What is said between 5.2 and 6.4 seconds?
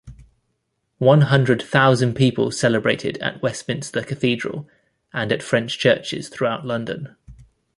at French churches